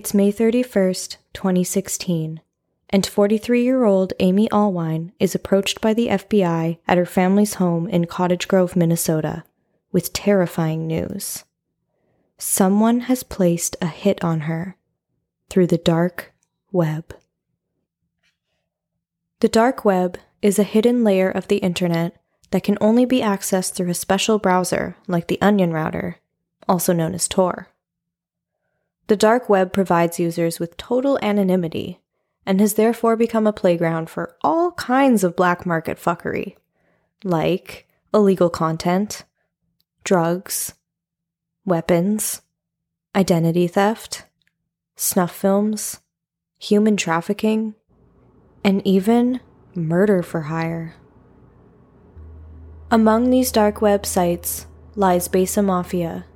It's 0.00 0.14
May 0.14 0.32
31st, 0.32 1.18
2016, 1.34 2.40
and 2.88 3.06
43 3.06 3.62
year 3.62 3.84
old 3.84 4.14
Amy 4.18 4.48
Allwine 4.48 5.12
is 5.20 5.34
approached 5.34 5.82
by 5.82 5.92
the 5.92 6.06
FBI 6.06 6.78
at 6.88 6.96
her 6.96 7.04
family's 7.04 7.56
home 7.56 7.86
in 7.86 8.06
Cottage 8.06 8.48
Grove, 8.48 8.74
Minnesota, 8.74 9.44
with 9.92 10.14
terrifying 10.14 10.86
news. 10.86 11.44
Someone 12.38 13.00
has 13.00 13.22
placed 13.22 13.76
a 13.82 13.88
hit 13.88 14.24
on 14.24 14.40
her 14.48 14.74
through 15.50 15.66
the 15.66 15.76
dark 15.76 16.32
web. 16.72 17.14
The 19.40 19.48
dark 19.48 19.84
web 19.84 20.16
is 20.40 20.58
a 20.58 20.62
hidden 20.62 21.04
layer 21.04 21.30
of 21.30 21.48
the 21.48 21.58
internet 21.58 22.16
that 22.52 22.64
can 22.64 22.78
only 22.80 23.04
be 23.04 23.20
accessed 23.20 23.74
through 23.74 23.90
a 23.90 23.94
special 23.94 24.38
browser 24.38 24.96
like 25.06 25.26
the 25.26 25.42
Onion 25.42 25.74
Router, 25.74 26.16
also 26.66 26.94
known 26.94 27.14
as 27.14 27.28
Tor. 27.28 27.68
The 29.10 29.16
dark 29.16 29.48
web 29.48 29.72
provides 29.72 30.20
users 30.20 30.60
with 30.60 30.76
total 30.76 31.18
anonymity 31.20 31.98
and 32.46 32.60
has 32.60 32.74
therefore 32.74 33.16
become 33.16 33.44
a 33.44 33.52
playground 33.52 34.08
for 34.08 34.36
all 34.40 34.70
kinds 34.70 35.24
of 35.24 35.34
black 35.34 35.66
market 35.66 35.98
fuckery, 35.98 36.54
like 37.24 37.88
illegal 38.14 38.48
content, 38.48 39.24
drugs, 40.04 40.74
weapons, 41.64 42.42
identity 43.16 43.66
theft, 43.66 44.26
snuff 44.94 45.34
films, 45.34 45.98
human 46.60 46.96
trafficking, 46.96 47.74
and 48.62 48.80
even 48.86 49.40
murder 49.74 50.22
for 50.22 50.42
hire. 50.42 50.94
Among 52.92 53.30
these 53.30 53.50
dark 53.50 53.82
web 53.82 54.06
sites 54.06 54.68
lies 54.94 55.26
Besa 55.26 55.62
Mafia, 55.62 56.26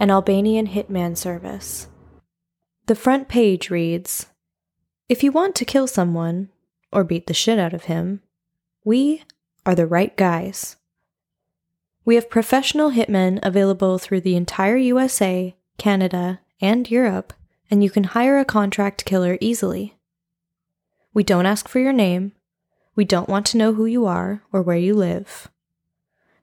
an 0.00 0.10
Albanian 0.10 0.66
hitman 0.66 1.16
service. 1.16 1.86
The 2.86 2.94
front 2.94 3.26
page 3.26 3.68
reads 3.68 4.26
If 5.08 5.24
you 5.24 5.32
want 5.32 5.56
to 5.56 5.64
kill 5.64 5.88
someone, 5.88 6.50
or 6.92 7.02
beat 7.02 7.26
the 7.26 7.34
shit 7.34 7.58
out 7.58 7.74
of 7.74 7.84
him, 7.84 8.20
we 8.84 9.24
are 9.64 9.74
the 9.74 9.88
right 9.88 10.16
guys. 10.16 10.76
We 12.04 12.14
have 12.14 12.30
professional 12.30 12.92
hitmen 12.92 13.40
available 13.42 13.98
through 13.98 14.20
the 14.20 14.36
entire 14.36 14.76
USA, 14.76 15.56
Canada, 15.78 16.38
and 16.60 16.88
Europe, 16.88 17.32
and 17.68 17.82
you 17.82 17.90
can 17.90 18.04
hire 18.04 18.38
a 18.38 18.44
contract 18.44 19.04
killer 19.04 19.36
easily. 19.40 19.96
We 21.12 21.24
don't 21.24 21.46
ask 21.46 21.66
for 21.66 21.80
your 21.80 21.92
name. 21.92 22.32
We 22.94 23.04
don't 23.04 23.28
want 23.28 23.46
to 23.46 23.58
know 23.58 23.74
who 23.74 23.86
you 23.86 24.06
are 24.06 24.42
or 24.52 24.62
where 24.62 24.76
you 24.76 24.94
live. 24.94 25.48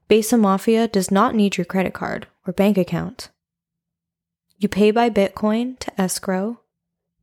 Besa 0.08 0.36
Mafia 0.36 0.88
does 0.88 1.10
not 1.10 1.34
need 1.34 1.56
your 1.56 1.64
credit 1.64 1.94
card 1.94 2.26
or 2.46 2.52
bank 2.52 2.76
account. 2.76 3.30
You 4.64 4.68
pay 4.70 4.92
by 4.92 5.10
Bitcoin 5.10 5.78
to 5.80 6.00
escrow, 6.00 6.60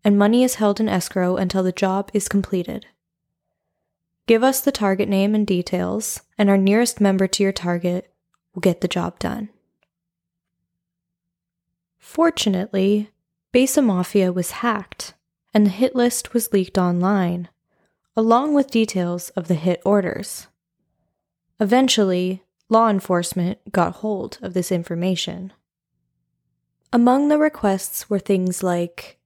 and 0.03 0.15
money 0.15 0.43
is 0.43 0.61
held 0.61 0.79
in 0.79 0.87
escrow 0.87 1.37
until 1.37 1.63
the 1.63 1.71
job 1.71 2.11
is 2.13 2.27
completed. 2.27 2.85
Give 4.27 4.43
us 4.43 4.61
the 4.61 4.71
target 4.71 5.09
name 5.09 5.33
and 5.33 5.47
details, 5.47 6.21
and 6.37 6.51
our 6.51 6.57
nearest 6.57 7.01
member 7.01 7.25
to 7.25 7.41
your 7.41 7.51
target 7.51 8.13
will 8.53 8.59
get 8.59 8.81
the 8.81 8.87
job 8.87 9.17
done. 9.17 9.49
Fortunately, 11.97 13.09
Besa 13.51 13.81
Mafia 13.81 14.31
was 14.31 14.51
hacked, 14.61 15.15
and 15.51 15.65
the 15.65 15.71
hit 15.71 15.95
list 15.95 16.35
was 16.35 16.53
leaked 16.53 16.77
online, 16.77 17.49
along 18.15 18.53
with 18.53 18.69
details 18.69 19.31
of 19.31 19.47
the 19.47 19.55
hit 19.55 19.81
orders. 19.83 20.45
Eventually, 21.59 22.43
law 22.69 22.87
enforcement 22.87 23.57
got 23.71 23.95
hold 23.95 24.37
of 24.43 24.53
this 24.53 24.71
information. 24.71 25.53
Among 26.93 27.29
the 27.29 27.37
requests 27.37 28.09
were 28.09 28.19
things 28.19 28.63
like 28.63 29.17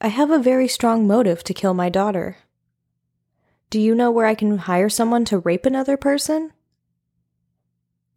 I 0.00 0.08
have 0.08 0.30
a 0.30 0.38
very 0.38 0.66
strong 0.66 1.06
motive 1.06 1.44
to 1.44 1.54
kill 1.54 1.74
my 1.74 1.90
daughter. 1.90 2.38
Do 3.68 3.78
you 3.78 3.94
know 3.94 4.10
where 4.10 4.26
I 4.26 4.34
can 4.34 4.56
hire 4.56 4.88
someone 4.88 5.26
to 5.26 5.38
rape 5.38 5.66
another 5.66 5.98
person? 5.98 6.52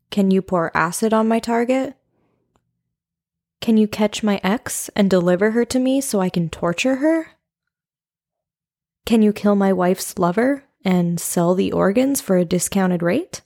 Can 0.10 0.32
you 0.32 0.42
pour 0.42 0.76
acid 0.76 1.14
on 1.14 1.28
my 1.28 1.40
target? 1.40 1.96
Can 3.60 3.76
you 3.76 3.90
catch 3.90 4.24
my 4.24 4.40
ex 4.42 4.90
and 4.96 5.10
deliver 5.10 5.52
her 5.52 5.66
to 5.66 5.80
me 5.80 6.00
so 6.00 6.22
I 6.22 6.30
can 6.30 6.50
torture 6.50 6.98
her? 6.98 7.32
Can 9.06 9.22
you 9.22 9.34
kill 9.34 9.56
my 9.56 9.74
wife's 9.74 10.18
lover 10.18 10.64
and 10.86 11.20
sell 11.20 11.56
the 11.56 11.74
organs 11.74 12.22
for 12.22 12.38
a 12.38 12.46
discounted 12.46 13.04
rate? 13.04 13.42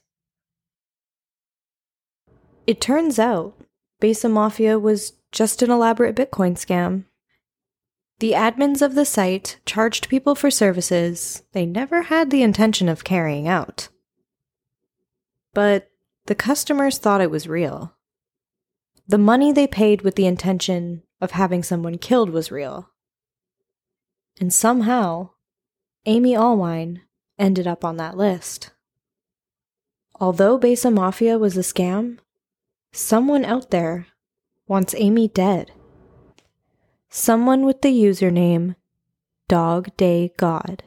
It 2.64 2.80
turns 2.80 3.18
out 3.18 3.54
Besa 3.98 4.28
Mafia 4.28 4.78
was 4.78 5.14
just 5.32 5.62
an 5.62 5.70
elaborate 5.70 6.14
Bitcoin 6.14 6.52
scam. 6.52 7.04
The 8.20 8.32
admins 8.32 8.82
of 8.82 8.94
the 8.94 9.04
site 9.04 9.58
charged 9.66 10.08
people 10.08 10.34
for 10.34 10.50
services 10.50 11.42
they 11.52 11.66
never 11.66 12.02
had 12.02 12.30
the 12.30 12.42
intention 12.42 12.88
of 12.88 13.02
carrying 13.02 13.48
out. 13.48 13.88
But 15.54 15.90
the 16.26 16.34
customers 16.34 16.98
thought 16.98 17.20
it 17.20 17.30
was 17.30 17.48
real. 17.48 17.94
The 19.08 19.18
money 19.18 19.52
they 19.52 19.66
paid 19.66 20.02
with 20.02 20.14
the 20.14 20.26
intention 20.26 21.02
of 21.20 21.32
having 21.32 21.62
someone 21.62 21.98
killed 21.98 22.30
was 22.30 22.52
real. 22.52 22.90
And 24.38 24.52
somehow, 24.52 25.30
Amy 26.06 26.34
Allwine 26.34 27.00
ended 27.38 27.66
up 27.66 27.84
on 27.84 27.96
that 27.96 28.16
list. 28.16 28.70
Although 30.20 30.58
Besa 30.58 30.90
Mafia 30.90 31.38
was 31.38 31.56
a 31.56 31.60
scam, 31.60 32.18
Someone 32.94 33.44
out 33.46 33.70
there 33.70 34.06
wants 34.72 34.94
Amy 34.96 35.28
dead. 35.28 35.70
Someone 37.10 37.66
with 37.66 37.82
the 37.82 37.90
username 37.92 38.74
Dog 39.46 39.94
Day 39.98 40.32
God. 40.38 40.82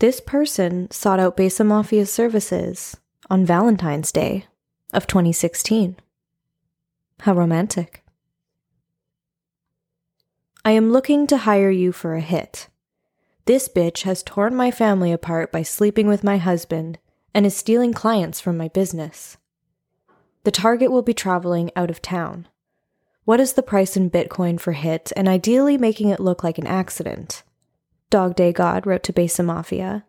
This 0.00 0.20
person 0.20 0.90
sought 0.90 1.20
out 1.20 1.36
Besa 1.36 1.62
Mafia's 1.62 2.10
services 2.10 2.96
on 3.30 3.46
Valentine's 3.46 4.10
Day 4.10 4.46
of 4.92 5.06
2016. 5.06 5.94
How 7.20 7.34
romantic. 7.34 8.02
I 10.64 10.72
am 10.72 10.90
looking 10.90 11.28
to 11.28 11.36
hire 11.36 11.70
you 11.70 11.92
for 11.92 12.16
a 12.16 12.20
hit. 12.20 12.66
This 13.44 13.68
bitch 13.68 14.02
has 14.02 14.24
torn 14.24 14.56
my 14.56 14.72
family 14.72 15.12
apart 15.12 15.52
by 15.52 15.62
sleeping 15.62 16.08
with 16.08 16.24
my 16.24 16.38
husband 16.38 16.98
and 17.32 17.46
is 17.46 17.56
stealing 17.56 17.92
clients 17.92 18.40
from 18.40 18.56
my 18.56 18.66
business. 18.66 19.36
The 20.44 20.50
target 20.50 20.90
will 20.90 21.02
be 21.02 21.14
traveling 21.14 21.70
out 21.76 21.90
of 21.90 22.00
town. 22.00 22.48
What 23.24 23.40
is 23.40 23.52
the 23.52 23.62
price 23.62 23.96
in 23.96 24.10
Bitcoin 24.10 24.58
for 24.58 24.72
hit, 24.72 25.12
and 25.16 25.28
ideally 25.28 25.76
making 25.76 26.08
it 26.08 26.20
look 26.20 26.42
like 26.42 26.58
an 26.58 26.66
accident? 26.66 27.42
Dog 28.10 28.36
Day 28.36 28.52
God 28.52 28.86
wrote 28.86 29.02
to 29.02 29.12
Besa 29.12 29.42
Mafia, 29.42 30.06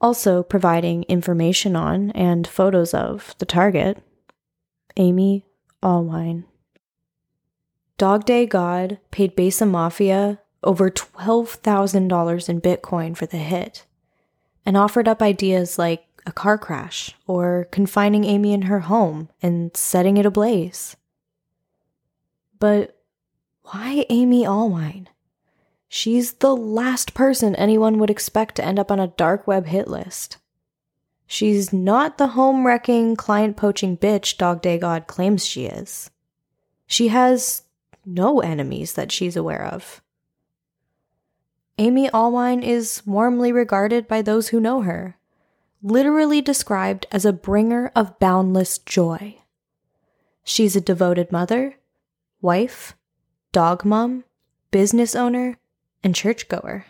also 0.00 0.42
providing 0.42 1.04
information 1.04 1.74
on 1.74 2.10
and 2.10 2.46
photos 2.46 2.92
of 2.92 3.34
the 3.38 3.46
target, 3.46 4.02
Amy 4.96 5.46
Allwine. 5.82 6.44
Dog 7.96 8.26
Day 8.26 8.46
God 8.46 8.98
paid 9.10 9.34
Besa 9.34 9.64
Mafia 9.64 10.40
over 10.62 10.90
$12,000 10.90 12.48
in 12.48 12.60
Bitcoin 12.60 13.16
for 13.16 13.26
the 13.26 13.38
hit 13.38 13.86
and 14.66 14.76
offered 14.76 15.08
up 15.08 15.22
ideas 15.22 15.78
like 15.78 16.04
a 16.28 16.32
car 16.32 16.58
crash 16.58 17.16
or 17.26 17.66
confining 17.72 18.24
Amy 18.24 18.52
in 18.52 18.62
her 18.62 18.80
home 18.80 19.30
and 19.42 19.74
setting 19.74 20.18
it 20.18 20.26
ablaze. 20.26 20.94
But 22.58 23.00
why 23.62 24.04
Amy 24.10 24.44
Allwine? 24.44 25.06
She's 25.88 26.34
the 26.34 26.54
last 26.54 27.14
person 27.14 27.56
anyone 27.56 27.98
would 27.98 28.10
expect 28.10 28.56
to 28.56 28.64
end 28.64 28.78
up 28.78 28.92
on 28.92 29.00
a 29.00 29.08
dark 29.08 29.46
web 29.46 29.66
hit 29.66 29.88
list. 29.88 30.36
She's 31.26 31.72
not 31.72 32.18
the 32.18 32.28
home 32.28 32.66
wrecking, 32.66 33.16
client 33.16 33.56
poaching 33.56 33.96
bitch 33.96 34.36
Dog 34.36 34.60
Day 34.60 34.78
God 34.78 35.06
claims 35.06 35.46
she 35.46 35.64
is. 35.64 36.10
She 36.86 37.08
has 37.08 37.62
no 38.04 38.40
enemies 38.40 38.94
that 38.94 39.12
she's 39.12 39.36
aware 39.36 39.64
of. 39.64 40.02
Amy 41.78 42.08
Allwine 42.10 42.62
is 42.62 43.02
warmly 43.06 43.52
regarded 43.52 44.08
by 44.08 44.20
those 44.20 44.48
who 44.48 44.60
know 44.60 44.82
her 44.82 45.17
literally 45.82 46.40
described 46.40 47.06
as 47.12 47.24
a 47.24 47.32
bringer 47.32 47.92
of 47.94 48.18
boundless 48.18 48.78
joy. 48.78 49.38
She's 50.44 50.74
a 50.74 50.80
devoted 50.80 51.30
mother, 51.30 51.76
wife, 52.40 52.96
dog 53.52 53.84
mom, 53.84 54.24
business 54.70 55.14
owner, 55.14 55.58
and 56.02 56.14
churchgoer. 56.14 56.86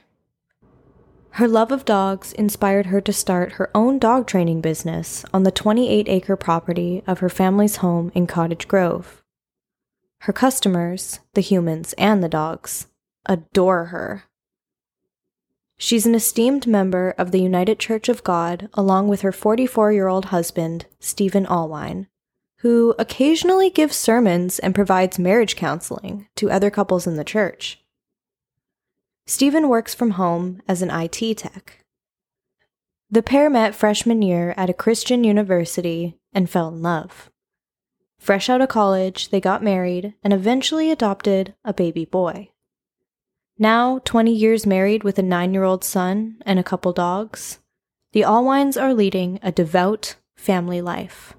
Her 1.33 1.49
love 1.49 1.71
of 1.71 1.85
dogs 1.85 2.33
inspired 2.33 2.87
her 2.87 3.01
to 3.01 3.13
start 3.13 3.53
her 3.53 3.71
own 3.75 3.99
dog 3.99 4.27
training 4.27 4.61
business 4.61 5.25
on 5.33 5.45
the 5.45 5.53
28 5.53 6.09
acre 6.09 6.37
property 6.37 7.03
of 7.07 7.21
her 7.21 7.29
family's 7.29 7.77
home 7.77 8.11
in 8.15 8.27
Cottage 8.27 8.67
Grove. 8.67 9.23
Her 10.23 10.33
customers, 10.33 11.21
the 11.35 11.41
humans 11.41 11.95
and 11.97 12.25
the 12.25 12.29
dogs, 12.29 12.89
adore 13.27 13.87
her 13.87 14.25
She's 15.81 16.07
an 16.07 16.17
esteemed 16.17 16.67
member 16.67 17.15
of 17.17 17.31
the 17.31 17.41
United 17.41 17.79
Church 17.79 18.09
of 18.09 18.25
God, 18.25 18.69
along 18.75 19.07
with 19.07 19.21
her 19.23 19.31
44 19.31 19.93
year 19.93 20.09
old 20.09 20.27
husband, 20.27 20.87
Stephen 20.99 21.47
Allwine, 21.47 22.09
who 22.59 22.97
occasionally 22.99 23.71
gives 23.71 23.95
sermons 23.95 24.59
and 24.59 24.75
provides 24.75 25.21
marriage 25.21 25.55
counseling 25.55 26.27
to 26.35 26.51
other 26.51 26.69
couples 26.69 27.07
in 27.07 27.15
the 27.15 27.23
church. 27.23 27.81
Stephen 29.25 29.69
works 29.69 29.95
from 29.95 30.13
home 30.13 30.61
as 30.67 30.83
an 30.83 30.91
IT 30.91 31.39
tech. 31.39 31.85
The 33.09 33.23
pair 33.23 33.49
met 33.49 33.75
freshman 33.75 34.21
year 34.21 34.55
at 34.57 34.69
a 34.69 34.75
Christian 34.75 35.23
university 35.23 36.19
and 36.33 36.51
fell 36.51 36.69
in 36.69 36.83
love. 36.83 37.31
Fresh 38.19 38.49
out 38.49 38.61
of 38.61 38.69
college, 38.69 39.29
they 39.29 39.41
got 39.41 39.63
married 39.63 40.15
and 40.25 40.33
eventually 40.33 40.91
adopted 40.91 41.55
a 41.65 41.73
baby 41.73 42.05
boy. 42.05 42.51
Now, 43.59 43.99
20 44.05 44.33
years 44.33 44.67
married 44.67 45.03
with 45.03 45.19
a 45.19 45.23
nine 45.23 45.53
year 45.53 45.65
old 45.65 45.83
son 45.83 46.41
and 46.47 46.59
a 46.59 46.65
couple 46.65 46.93
dogs, 46.93 47.59
the 48.13 48.23
Allwines 48.23 48.81
are 48.81 48.95
leading 48.95 49.41
a 49.43 49.51
devout 49.51 50.15
family 50.37 50.81
life. 50.81 51.35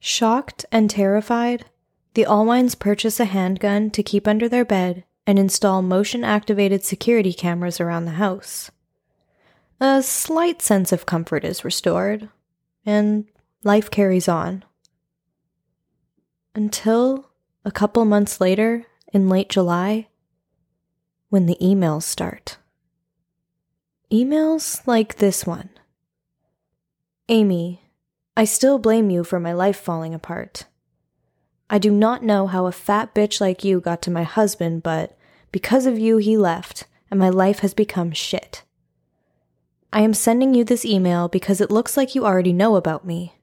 Shocked 0.00 0.64
and 0.72 0.88
terrified, 0.88 1.66
the 2.14 2.24
Allwines 2.24 2.78
purchase 2.78 3.20
a 3.20 3.26
handgun 3.26 3.90
to 3.90 4.02
keep 4.02 4.26
under 4.26 4.48
their 4.48 4.64
bed 4.64 5.04
and 5.26 5.38
install 5.38 5.82
motion 5.82 6.24
activated 6.24 6.84
security 6.84 7.34
cameras 7.34 7.78
around 7.78 8.06
the 8.06 8.12
house. 8.12 8.70
A 9.78 10.02
slight 10.02 10.62
sense 10.62 10.92
of 10.92 11.04
comfort 11.04 11.44
is 11.44 11.64
restored, 11.64 12.30
and 12.86 13.26
life 13.62 13.90
carries 13.90 14.28
on. 14.28 14.64
Until 16.54 17.28
a 17.64 17.70
couple 17.70 18.06
months 18.06 18.40
later, 18.40 18.86
in 19.12 19.28
late 19.28 19.48
July, 19.48 20.08
when 21.28 21.46
the 21.46 21.56
emails 21.60 22.02
start. 22.02 22.58
Emails 24.10 24.86
like 24.86 25.16
this 25.16 25.44
one 25.46 25.70
Amy, 27.28 27.82
I 28.36 28.44
still 28.44 28.78
blame 28.78 29.10
you 29.10 29.24
for 29.24 29.40
my 29.40 29.52
life 29.52 29.78
falling 29.78 30.14
apart. 30.14 30.66
I 31.68 31.78
do 31.78 31.90
not 31.90 32.22
know 32.22 32.46
how 32.46 32.66
a 32.66 32.72
fat 32.72 33.14
bitch 33.14 33.40
like 33.40 33.64
you 33.64 33.80
got 33.80 34.00
to 34.02 34.10
my 34.10 34.22
husband, 34.22 34.84
but 34.84 35.18
because 35.50 35.86
of 35.86 35.98
you, 35.98 36.18
he 36.18 36.36
left, 36.36 36.84
and 37.10 37.18
my 37.18 37.28
life 37.28 37.60
has 37.60 37.74
become 37.74 38.12
shit. 38.12 38.62
I 39.92 40.02
am 40.02 40.14
sending 40.14 40.54
you 40.54 40.62
this 40.62 40.84
email 40.84 41.28
because 41.28 41.60
it 41.60 41.70
looks 41.70 41.96
like 41.96 42.14
you 42.14 42.24
already 42.24 42.52
know 42.52 42.76
about 42.76 43.04
me. 43.04 43.34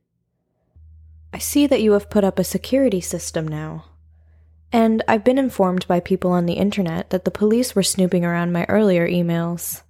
I 1.34 1.40
see 1.40 1.68
that 1.68 1.82
you 1.82 1.94
have 1.94 2.10
put 2.10 2.24
up 2.24 2.38
a 2.38 2.44
security 2.44 3.02
system 3.02 3.48
now. 3.48 3.86
And 4.74 5.04
I've 5.08 5.24
been 5.24 5.38
informed 5.38 5.88
by 5.88 6.00
people 6.00 6.32
on 6.32 6.48
the 6.48 6.56
internet 6.56 7.12
that 7.12 7.26
the 7.26 7.32
police 7.32 7.76
were 7.76 7.84
snooping 7.84 8.26
around 8.26 8.52
my 8.52 8.66
earlier 8.68 9.08
emails. 9.08 9.84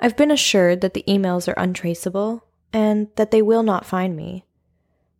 I've 0.00 0.16
been 0.16 0.32
assured 0.32 0.80
that 0.80 0.92
the 0.92 1.04
emails 1.06 1.46
are 1.46 1.58
untraceable 1.58 2.44
and 2.72 3.06
that 3.14 3.30
they 3.30 3.40
will 3.40 3.62
not 3.62 3.86
find 3.86 4.16
me, 4.16 4.44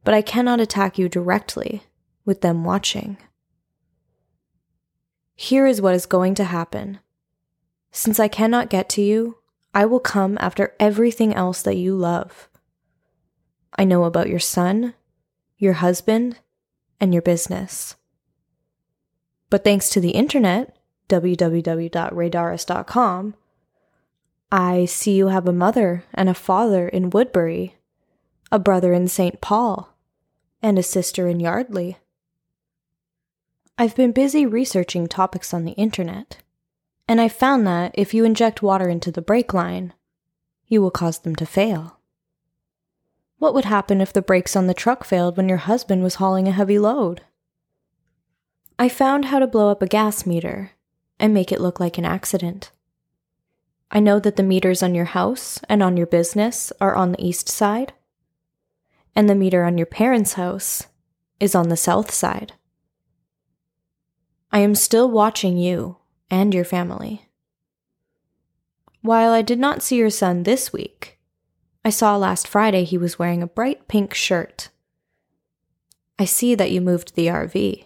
but 0.03 0.15
I 0.15 0.21
cannot 0.21 0.61
attack 0.61 0.99
you 0.99 1.09
directly 1.09 1.85
with 2.25 2.41
them 2.41 2.65
watching. 2.65 3.19
Here 5.37 5.67
is 5.67 5.81
what 5.81 5.95
is 5.95 6.07
going 6.07 6.35
to 6.35 6.45
happen. 6.45 6.99
Since 7.93 8.19
I 8.19 8.27
cannot 8.27 8.69
get 8.69 8.89
to 8.91 9.03
you, 9.03 9.39
I 9.73 9.87
will 9.87 10.01
come 10.01 10.37
after 10.41 10.75
everything 10.81 11.33
else 11.33 11.63
that 11.63 11.77
you 11.77 11.95
love. 11.95 12.49
I 13.79 13.85
know 13.85 14.05
about 14.05 14.29
your 14.29 14.41
son, 14.41 14.95
your 15.57 15.75
husband, 15.75 16.41
and 17.01 17.13
your 17.13 17.23
business. 17.23 17.95
But 19.51 19.65
thanks 19.65 19.89
to 19.91 20.01
the 20.01 20.11
internet, 20.11 20.77
www.radaris.com, 21.09 23.35
I 24.53 24.85
see 24.85 25.17
you 25.17 25.29
have 25.29 25.49
a 25.49 25.53
mother 25.53 26.05
and 26.15 26.29
a 26.29 26.35
father 26.35 26.89
in 26.89 27.11
Woodbury, 27.11 27.77
a 28.51 28.59
brother 28.59 28.93
in 28.93 29.07
St. 29.09 29.41
Paul, 29.41 29.95
and 30.63 30.79
a 30.79 30.83
sister 30.83 31.29
in 31.29 31.41
Yardley. 31.41 31.99
I've 33.79 33.95
been 33.95 34.13
busy 34.13 34.47
researching 34.47 35.07
topics 35.07 35.53
on 35.53 35.65
the 35.65 35.73
internet, 35.73 36.39
and 37.07 37.21
I 37.21 37.29
found 37.29 37.67
that 37.67 37.93
if 37.95 38.15
you 38.15 38.25
inject 38.25 38.63
water 38.63 38.89
into 38.89 39.13
the 39.13 39.21
brake 39.21 39.53
line, 39.53 39.93
you 40.67 40.81
will 40.81 40.91
cause 40.91 41.19
them 41.19 41.37
to 41.37 41.47
fail. 41.47 41.99
What 43.39 43.53
would 43.53 43.67
happen 43.67 44.01
if 44.01 44.13
the 44.13 44.23
brakes 44.23 44.57
on 44.57 44.67
the 44.67 44.75
truck 44.75 45.05
failed 45.05 45.37
when 45.37 45.49
your 45.49 45.59
husband 45.59 46.03
was 46.03 46.17
hauling 46.17 46.49
a 46.49 46.53
heavy 46.53 46.79
load? 46.79 47.23
I 48.79 48.91
found 48.91 49.27
how 49.27 49.39
to 49.39 49.47
blow 49.47 49.71
up 49.71 49.81
a 49.81 49.87
gas 49.87 50.27
meter 50.27 50.73
and 51.19 51.33
make 51.33 51.51
it 51.51 51.61
look 51.61 51.81
like 51.81 51.97
an 51.97 52.05
accident. 52.05 52.71
I 53.91 54.01
know 54.01 54.19
that 54.19 54.37
the 54.37 54.43
meters 54.43 54.83
on 54.83 54.95
your 54.95 55.07
house 55.07 55.59
and 55.69 55.83
on 55.83 55.97
your 55.97 56.07
business 56.07 56.73
are 56.81 56.95
on 56.95 57.13
the 57.13 57.25
east 57.25 57.49
side, 57.49 57.95
and 59.15 59.31
the 59.31 59.35
meter 59.35 59.65
on 59.65 59.79
your 59.79 59.87
parents' 59.87 60.35
house 60.35 60.89
is 61.41 61.55
on 61.55 61.71
the 61.71 61.77
south 61.77 62.13
side. 62.13 62.53
I 64.53 64.59
am 64.59 64.75
still 64.75 65.11
watching 65.11 65.57
you 65.57 65.97
and 66.31 66.53
your 66.53 66.65
family. 66.65 67.31
While 69.01 69.33
I 69.33 69.41
did 69.41 69.59
not 69.59 69.83
see 69.83 69.97
your 69.97 70.11
son 70.11 70.43
this 70.43 70.73
week, 70.73 71.19
I 71.85 71.91
saw 71.91 72.17
last 72.17 72.47
Friday 72.47 72.85
he 72.85 72.99
was 72.99 73.19
wearing 73.19 73.43
a 73.43 73.47
bright 73.47 73.89
pink 73.89 74.13
shirt. 74.13 74.69
I 76.19 76.27
see 76.27 76.55
that 76.55 76.71
you 76.71 76.81
moved 76.81 77.15
the 77.15 77.29
RV. 77.29 77.86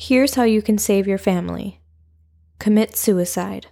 Here's 0.00 0.36
how 0.36 0.44
you 0.44 0.62
can 0.62 0.78
save 0.78 1.08
your 1.08 1.18
family 1.18 1.80
commit 2.60 2.96
suicide. 2.96 3.66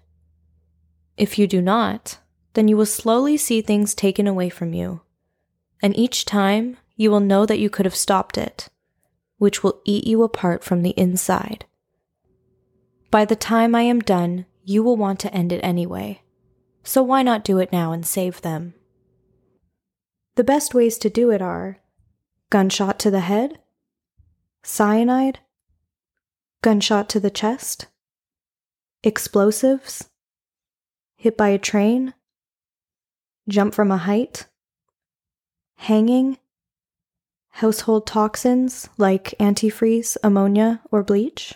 If 1.17 1.39
you 1.39 1.47
do 1.47 1.63
not, 1.63 2.19
then 2.55 2.69
you 2.69 2.77
will 2.77 2.87
slowly 2.87 3.37
see 3.37 3.61
things 3.61 3.95
taken 3.95 4.27
away 4.27 4.49
from 4.49 4.73
you, 4.73 5.03
and 5.83 5.97
each 5.97 6.25
time 6.25 6.77
you 6.97 7.11
will 7.11 7.21
know 7.21 7.47
that 7.47 7.59
you 7.59 7.71
could 7.71 7.87
have 7.87 7.95
stopped 7.95 8.37
it, 8.37 8.69
which 9.39 9.63
will 9.63 9.81
eat 9.85 10.07
you 10.07 10.23
apart 10.23 10.65
from 10.65 10.83
the 10.83 10.91
inside. 10.91 11.65
By 13.11 13.25
the 13.25 13.37
time 13.37 13.75
I 13.75 13.83
am 13.83 14.01
done, 14.01 14.47
you 14.65 14.83
will 14.83 14.97
want 14.97 15.21
to 15.21 15.33
end 15.35 15.53
it 15.53 15.61
anyway, 15.63 16.23
so 16.83 17.03
why 17.03 17.23
not 17.23 17.45
do 17.45 17.59
it 17.59 17.73
now 17.73 17.93
and 17.93 18.05
save 18.05 18.43
them? 18.43 18.75
The 20.35 20.45
best 20.45 20.75
ways 20.75 20.99
to 20.99 21.11
do 21.11 21.31
it 21.31 21.41
are 21.41 21.79
gunshot 22.51 22.99
to 23.01 23.11
the 23.11 23.21
head, 23.21 23.59
cyanide, 24.63 25.39
gunshot 26.63 27.09
to 27.09 27.21
the 27.21 27.31
chest, 27.31 27.87
explosives, 29.03 30.09
hit 31.17 31.37
by 31.37 31.49
a 31.49 31.59
train, 31.59 32.15
jump 33.49 33.75
from 33.75 33.91
a 33.91 33.97
height, 33.97 34.47
hanging, 35.77 36.39
household 37.51 38.07
toxins 38.07 38.89
like 38.99 39.35
antifreeze, 39.39 40.17
ammonia, 40.23 40.83
or 40.91 41.03
bleach, 41.03 41.55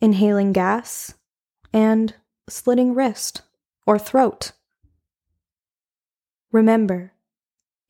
inhaling 0.00 0.52
gas, 0.52 1.14
and 1.72 2.14
slitting 2.48 2.94
wrist 2.94 3.42
or 3.86 3.98
throat. 3.98 4.52
Remember, 6.52 7.12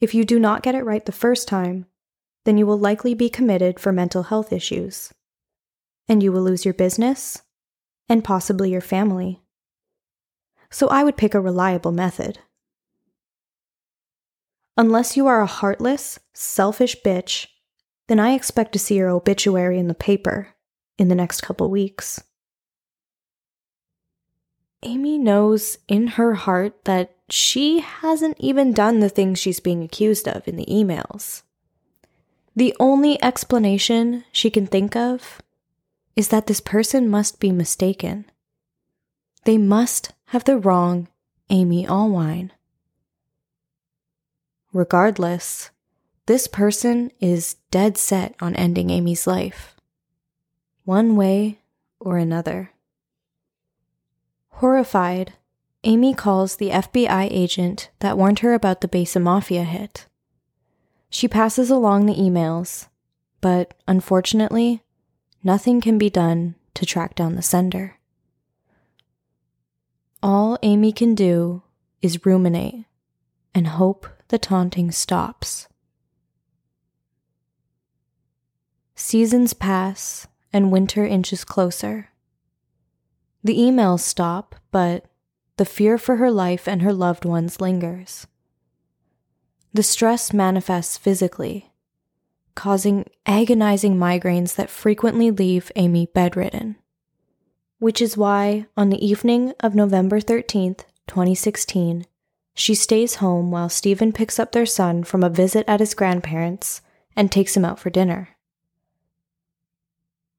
if 0.00 0.14
you 0.14 0.24
do 0.24 0.38
not 0.38 0.62
get 0.62 0.74
it 0.74 0.84
right 0.84 1.04
the 1.04 1.12
first 1.12 1.46
time, 1.46 1.86
then 2.44 2.58
you 2.58 2.66
will 2.66 2.78
likely 2.78 3.14
be 3.14 3.28
committed 3.28 3.78
for 3.78 3.92
mental 3.92 4.24
health 4.24 4.52
issues 4.52 5.12
and 6.08 6.22
you 6.22 6.32
will 6.32 6.42
lose 6.42 6.64
your 6.64 6.74
business 6.74 7.42
and 8.08 8.24
possibly 8.24 8.70
your 8.70 8.80
family. 8.80 9.40
So 10.70 10.88
I 10.88 11.04
would 11.04 11.16
pick 11.16 11.34
a 11.34 11.40
reliable 11.40 11.92
method. 11.92 12.40
Unless 14.76 15.16
you 15.16 15.26
are 15.26 15.40
a 15.40 15.46
heartless, 15.46 16.18
selfish 16.32 16.96
bitch, 17.04 17.46
then 18.08 18.18
I 18.18 18.32
expect 18.32 18.72
to 18.72 18.78
see 18.78 18.96
your 18.96 19.08
obituary 19.08 19.78
in 19.78 19.88
the 19.88 19.94
paper 19.94 20.48
in 20.98 21.08
the 21.08 21.14
next 21.14 21.42
couple 21.42 21.70
weeks. 21.70 22.22
Amy 24.82 25.16
knows 25.16 25.78
in 25.88 26.08
her 26.08 26.34
heart 26.34 26.84
that 26.84 27.14
she 27.30 27.80
hasn't 27.80 28.36
even 28.38 28.72
done 28.72 29.00
the 29.00 29.08
things 29.08 29.38
she's 29.38 29.60
being 29.60 29.82
accused 29.82 30.28
of 30.28 30.46
in 30.46 30.56
the 30.56 30.66
emails. 30.66 31.42
The 32.54 32.76
only 32.78 33.20
explanation 33.22 34.24
she 34.30 34.50
can 34.50 34.66
think 34.66 34.94
of 34.94 35.40
is 36.16 36.28
that 36.28 36.46
this 36.46 36.60
person 36.60 37.08
must 37.08 37.40
be 37.40 37.50
mistaken. 37.50 38.30
They 39.44 39.58
must 39.58 40.12
have 40.26 40.44
the 40.44 40.56
wrong 40.56 41.08
Amy 41.50 41.86
Allwine. 41.86 42.50
Regardless, 44.72 45.70
this 46.26 46.46
person 46.46 47.10
is 47.20 47.56
dead 47.70 47.98
set 47.98 48.34
on 48.40 48.56
ending 48.56 48.90
Amy's 48.90 49.26
life, 49.26 49.74
one 50.84 51.16
way 51.16 51.60
or 52.00 52.16
another. 52.16 52.70
Horrified, 54.48 55.34
Amy 55.82 56.14
calls 56.14 56.56
the 56.56 56.70
FBI 56.70 57.28
agent 57.30 57.90
that 57.98 58.16
warned 58.16 58.38
her 58.38 58.54
about 58.54 58.80
the 58.80 58.88
Besa 58.88 59.20
Mafia 59.20 59.64
hit. 59.64 60.06
She 61.10 61.28
passes 61.28 61.70
along 61.70 62.06
the 62.06 62.14
emails, 62.14 62.88
but 63.40 63.74
unfortunately, 63.86 64.83
nothing 65.44 65.80
can 65.80 65.98
be 65.98 66.10
done 66.10 66.56
to 66.74 66.86
track 66.86 67.14
down 67.14 67.36
the 67.36 67.42
sender. 67.42 67.98
All 70.22 70.58
Amy 70.62 70.90
can 70.90 71.14
do 71.14 71.62
is 72.00 72.24
ruminate 72.24 72.86
and 73.54 73.66
hope 73.68 74.08
the 74.28 74.38
taunting 74.38 74.90
stops. 74.90 75.68
Seasons 78.96 79.52
pass 79.52 80.26
and 80.52 80.72
winter 80.72 81.04
inches 81.04 81.44
closer. 81.44 82.08
The 83.42 83.58
emails 83.58 84.00
stop, 84.00 84.54
but 84.70 85.04
the 85.58 85.66
fear 85.66 85.98
for 85.98 86.16
her 86.16 86.30
life 86.30 86.66
and 86.66 86.80
her 86.80 86.92
loved 86.92 87.26
ones 87.26 87.60
lingers. 87.60 88.26
The 89.74 89.82
stress 89.82 90.32
manifests 90.32 90.96
physically, 90.96 91.73
causing 92.54 93.06
agonizing 93.26 93.96
migraines 93.96 94.54
that 94.56 94.70
frequently 94.70 95.30
leave 95.30 95.72
Amy 95.76 96.06
bedridden. 96.06 96.76
Which 97.78 98.00
is 98.00 98.16
why, 98.16 98.66
on 98.76 98.90
the 98.90 99.04
evening 99.04 99.52
of 99.60 99.74
November 99.74 100.20
13th, 100.20 100.84
2016, 101.06 102.06
she 102.54 102.74
stays 102.74 103.16
home 103.16 103.50
while 103.50 103.68
Stephen 103.68 104.12
picks 104.12 104.38
up 104.38 104.52
their 104.52 104.66
son 104.66 105.04
from 105.04 105.22
a 105.22 105.30
visit 105.30 105.64
at 105.68 105.80
his 105.80 105.94
grandparents 105.94 106.80
and 107.16 107.30
takes 107.30 107.56
him 107.56 107.64
out 107.64 107.78
for 107.78 107.90
dinner. 107.90 108.30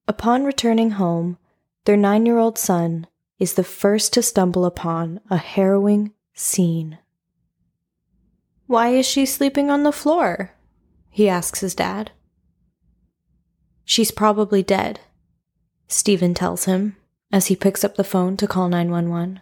Upon 0.07 0.45
returning 0.45 0.91
home, 0.91 1.37
their 1.85 1.97
nine 1.97 2.25
year 2.25 2.37
old 2.37 2.57
son 2.57 3.07
is 3.37 3.53
the 3.53 3.63
first 3.63 4.13
to 4.13 4.21
stumble 4.21 4.65
upon 4.65 5.19
a 5.29 5.37
harrowing 5.37 6.13
scene. 6.33 6.97
Why 8.67 8.89
is 8.89 9.05
she 9.05 9.25
sleeping 9.25 9.69
on 9.69 9.83
the 9.83 9.91
floor? 9.91 10.54
He 11.15 11.29
asks 11.29 11.61
his 11.61 11.73
dad. 11.73 12.11
She's 13.85 14.11
probably 14.11 14.61
dead, 14.61 14.99
Stephen 15.87 16.33
tells 16.33 16.65
him 16.65 16.97
as 17.31 17.45
he 17.45 17.55
picks 17.55 17.85
up 17.85 17.95
the 17.95 18.03
phone 18.03 18.35
to 18.35 18.45
call 18.45 18.67
911. 18.67 19.39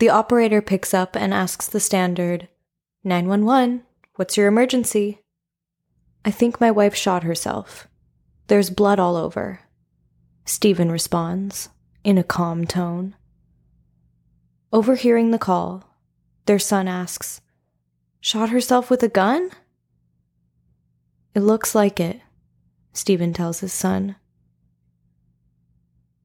The 0.00 0.08
operator 0.08 0.60
picks 0.60 0.94
up 0.94 1.14
and 1.14 1.32
asks 1.32 1.68
the 1.68 1.78
standard 1.78 2.48
911, 3.04 3.84
what's 4.16 4.36
your 4.36 4.48
emergency? 4.48 5.20
I 6.24 6.32
think 6.32 6.60
my 6.60 6.72
wife 6.72 6.96
shot 6.96 7.22
herself. 7.22 7.86
There's 8.48 8.70
blood 8.70 8.98
all 8.98 9.14
over. 9.14 9.60
Stephen 10.44 10.90
responds, 10.90 11.68
in 12.02 12.18
a 12.18 12.24
calm 12.24 12.66
tone. 12.66 13.14
Overhearing 14.72 15.30
the 15.30 15.38
call, 15.38 15.84
their 16.46 16.58
son 16.58 16.88
asks, 16.88 17.40
Shot 18.20 18.48
herself 18.48 18.90
with 18.90 19.00
a 19.04 19.08
gun? 19.08 19.52
It 21.34 21.40
looks 21.40 21.74
like 21.74 21.98
it, 21.98 22.20
Stephen 22.92 23.32
tells 23.32 23.60
his 23.60 23.72
son. 23.72 24.16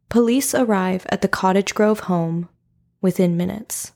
Police 0.07 0.55
arrive 0.55 1.05
at 1.09 1.21
the 1.21 1.27
Cottage 1.27 1.73
Grove 1.73 2.01
home 2.01 2.49
within 3.01 3.37
minutes. 3.37 3.91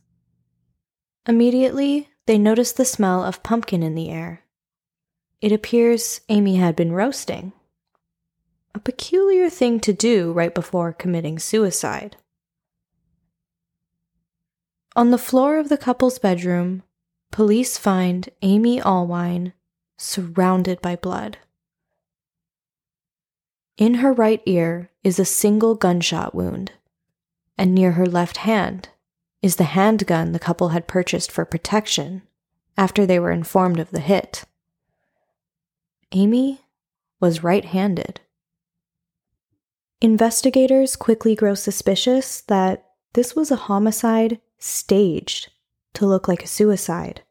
Immediately, 1.27 2.09
they 2.25 2.37
notice 2.37 2.71
the 2.71 2.85
smell 2.85 3.23
of 3.23 3.43
pumpkin 3.43 3.83
in 3.83 3.95
the 3.95 4.09
air. 4.09 4.43
It 5.41 5.51
appears 5.51 6.21
Amy 6.29 6.55
had 6.55 6.75
been 6.75 6.93
roasting 6.93 7.53
a 8.75 8.79
peculiar 8.79 9.49
thing 9.49 9.79
to 9.79 9.93
do 9.93 10.31
right 10.31 10.53
before 10.53 10.93
committing 10.93 11.37
suicide. 11.37 12.17
On 14.95 15.11
the 15.11 15.17
floor 15.17 15.57
of 15.57 15.69
the 15.69 15.77
couple's 15.77 16.19
bedroom, 16.19 16.83
police 17.31 17.77
find 17.77 18.29
Amy 18.41 18.79
Allwine 18.79 19.53
surrounded 20.03 20.81
by 20.81 20.95
blood. 20.95 21.37
In 23.77 23.95
her 23.95 24.13
right 24.13 24.41
ear 24.45 24.91
is 25.03 25.17
a 25.17 25.25
single 25.25 25.75
gunshot 25.75 26.35
wound, 26.35 26.73
and 27.57 27.73
near 27.73 27.93
her 27.93 28.05
left 28.05 28.37
hand 28.37 28.89
is 29.41 29.55
the 29.55 29.63
handgun 29.63 30.31
the 30.31 30.39
couple 30.39 30.69
had 30.69 30.87
purchased 30.87 31.31
for 31.31 31.45
protection 31.45 32.21
after 32.77 33.05
they 33.05 33.19
were 33.19 33.31
informed 33.31 33.79
of 33.79 33.91
the 33.91 33.99
hit. 33.99 34.43
Amy 36.11 36.61
was 37.19 37.43
right 37.43 37.65
handed. 37.65 38.19
Investigators 40.01 40.95
quickly 40.95 41.33
grow 41.33 41.55
suspicious 41.55 42.41
that 42.41 42.85
this 43.13 43.35
was 43.35 43.51
a 43.51 43.55
homicide 43.55 44.39
staged 44.59 45.49
to 45.93 46.05
look 46.05 46.27
like 46.27 46.43
a 46.43 46.47
suicide. 46.47 47.21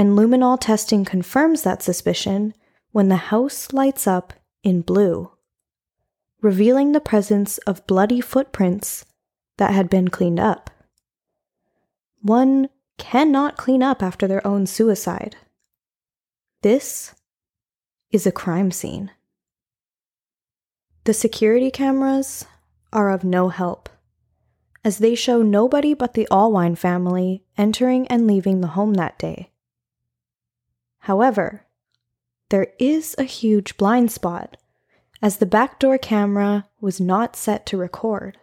And 0.00 0.16
luminol 0.16 0.56
testing 0.58 1.04
confirms 1.04 1.60
that 1.60 1.82
suspicion 1.82 2.54
when 2.90 3.10
the 3.10 3.28
house 3.28 3.70
lights 3.74 4.06
up 4.06 4.32
in 4.62 4.80
blue, 4.80 5.30
revealing 6.40 6.92
the 6.92 7.02
presence 7.02 7.58
of 7.66 7.86
bloody 7.86 8.22
footprints 8.22 9.04
that 9.58 9.74
had 9.74 9.90
been 9.90 10.08
cleaned 10.08 10.40
up. 10.40 10.70
One 12.22 12.70
cannot 12.96 13.58
clean 13.58 13.82
up 13.82 14.02
after 14.02 14.26
their 14.26 14.40
own 14.46 14.64
suicide. 14.64 15.36
This 16.62 17.14
is 18.10 18.26
a 18.26 18.32
crime 18.32 18.70
scene. 18.70 19.10
The 21.04 21.12
security 21.12 21.70
cameras 21.70 22.46
are 22.90 23.10
of 23.10 23.22
no 23.22 23.50
help, 23.50 23.90
as 24.82 24.96
they 24.96 25.14
show 25.14 25.42
nobody 25.42 25.92
but 25.92 26.14
the 26.14 26.26
Allwine 26.30 26.78
family 26.78 27.44
entering 27.58 28.08
and 28.08 28.26
leaving 28.26 28.62
the 28.62 28.68
home 28.68 28.94
that 28.94 29.18
day. 29.18 29.50
However, 31.00 31.66
there 32.50 32.68
is 32.78 33.14
a 33.18 33.24
huge 33.24 33.76
blind 33.76 34.10
spot, 34.10 34.56
as 35.22 35.36
the 35.36 35.46
backdoor 35.46 35.98
camera 35.98 36.68
was 36.80 37.00
not 37.00 37.36
set 37.36 37.66
to 37.66 37.76
record. 37.76 38.38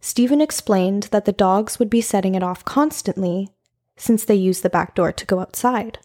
Stephen 0.00 0.40
explained 0.40 1.04
that 1.04 1.24
the 1.24 1.32
dogs 1.32 1.78
would 1.78 1.90
be 1.90 2.00
setting 2.00 2.34
it 2.34 2.42
off 2.42 2.64
constantly 2.64 3.50
since 3.96 4.24
they 4.24 4.34
use 4.34 4.60
the 4.60 4.70
back 4.70 4.94
door 4.94 5.12
to 5.12 5.26
go 5.26 5.38
outside. 5.38 5.98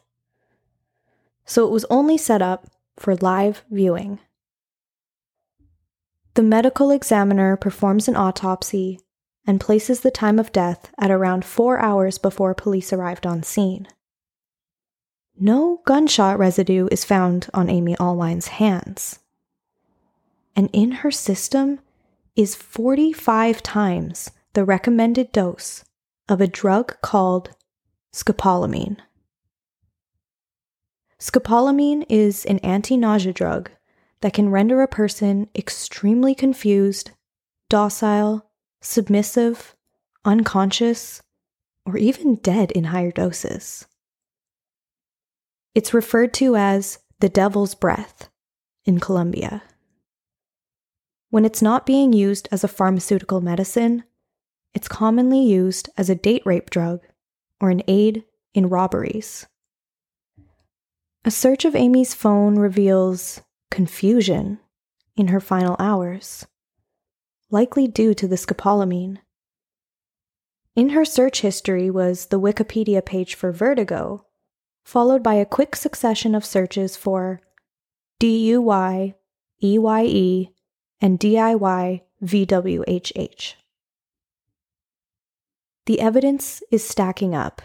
So 1.45 1.65
it 1.65 1.71
was 1.71 1.85
only 1.89 2.17
set 2.17 2.41
up 2.41 2.67
for 2.97 3.15
live 3.15 3.63
viewing. 3.71 4.19
The 6.33 6.43
medical 6.43 6.91
examiner 6.91 7.55
performs 7.55 8.07
an 8.07 8.15
autopsy 8.15 8.99
and 9.47 9.61
places 9.61 10.01
the 10.01 10.11
time 10.11 10.37
of 10.37 10.51
death 10.51 10.91
at 10.99 11.09
around 11.09 11.45
four 11.45 11.79
hours 11.79 12.17
before 12.17 12.53
police 12.53 12.91
arrived 12.91 13.25
on 13.25 13.41
scene. 13.41 13.87
No 15.39 15.81
gunshot 15.85 16.39
residue 16.39 16.87
is 16.91 17.05
found 17.05 17.47
on 17.53 17.69
Amy 17.69 17.95
Allwine's 17.95 18.47
hands. 18.47 19.19
And 20.55 20.69
in 20.73 20.91
her 20.91 21.11
system 21.11 21.79
is 22.35 22.55
45 22.55 23.61
times 23.61 24.31
the 24.53 24.65
recommended 24.65 25.31
dose 25.31 25.83
of 26.27 26.41
a 26.41 26.47
drug 26.47 26.99
called 27.01 27.51
scopolamine. 28.11 28.97
Scopolamine 31.19 32.05
is 32.09 32.45
an 32.45 32.59
anti 32.59 32.95
nausea 32.95 33.33
drug 33.33 33.71
that 34.21 34.33
can 34.33 34.49
render 34.49 34.81
a 34.81 34.87
person 34.87 35.49
extremely 35.55 36.33
confused, 36.33 37.11
docile, 37.69 38.49
submissive, 38.81 39.75
unconscious, 40.25 41.21
or 41.85 41.97
even 41.97 42.35
dead 42.35 42.71
in 42.71 42.85
higher 42.85 43.11
doses. 43.11 43.86
It's 45.77 45.93
referred 45.93 46.33
to 46.33 46.55
as 46.55 46.97
the 47.19 47.29
devil's 47.29 47.75
breath 47.75 48.31
in 48.85 48.99
Colombia. 48.99 49.61
When 51.29 51.45
it's 51.45 51.61
not 51.61 51.85
being 51.85 52.13
used 52.13 52.49
as 52.51 52.63
a 52.63 52.67
pharmaceutical 52.67 53.41
medicine, 53.41 54.03
it's 54.73 54.87
commonly 54.87 55.39
used 55.39 55.87
as 55.95 56.09
a 56.09 56.15
date 56.15 56.41
rape 56.47 56.71
drug 56.71 57.01
or 57.61 57.69
an 57.69 57.83
aid 57.87 58.25
in 58.55 58.69
robberies. 58.69 59.45
A 61.23 61.29
search 61.29 61.63
of 61.63 61.75
Amy's 61.75 62.15
phone 62.15 62.55
reveals 62.55 63.41
confusion 63.69 64.59
in 65.15 65.27
her 65.27 65.39
final 65.39 65.75
hours, 65.77 66.47
likely 67.51 67.87
due 67.87 68.15
to 68.15 68.27
the 68.27 68.35
scopolamine. 68.35 69.19
In 70.75 70.89
her 70.89 71.05
search 71.05 71.41
history 71.41 71.91
was 71.91 72.25
the 72.25 72.39
Wikipedia 72.39 73.05
page 73.05 73.35
for 73.35 73.51
vertigo, 73.51 74.23
followed 74.87 75.21
by 75.21 75.33
a 75.33 75.45
quick 75.45 75.75
succession 75.75 76.33
of 76.33 76.45
searches 76.45 76.95
for 76.95 77.41
DUI, 78.21 79.15
EYE, 79.61 80.49
and 81.01 81.19
DIY 81.19 82.01
VWHH. 82.23 83.55
The 85.87 85.99
evidence 85.99 86.63
is 86.71 86.87
stacking 86.87 87.35
up, 87.35 87.61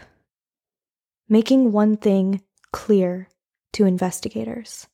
making 1.29 1.71
one 1.71 1.95
thing 1.95 2.41
clear 2.73 3.29
to 3.71 3.85
investigators. 3.85 4.87